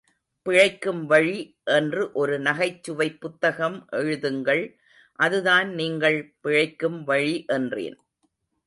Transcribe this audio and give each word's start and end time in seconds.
பிழைக்கும் 0.45 1.05
வழி 1.05 1.35
என்று 1.63 2.11
ஒரு 2.13 2.39
நகைச்சுவைப் 2.39 3.19
புத்தகம் 3.19 3.87
எழுதுங்கள், 3.91 4.63
அதுதான் 5.19 5.73
நீங்கள் 5.73 6.35
பிழைக்கும் 6.41 7.03
வழி 7.03 7.45
என்றேன். 7.47 7.97